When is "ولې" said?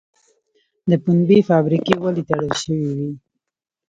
2.03-2.23